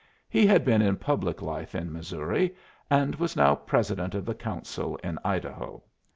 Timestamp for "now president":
3.35-4.15